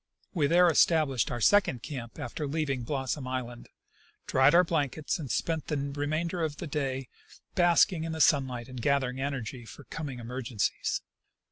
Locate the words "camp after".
1.83-2.47